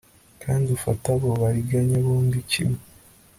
[0.43, 2.81] Kandi ufate abo bariganya bombi kimwe